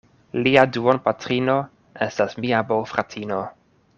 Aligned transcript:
Lia 0.45 0.61
duonpatrino 0.77 1.59
estas 2.07 2.35
mia 2.47 2.65
bofratino. 2.73 3.41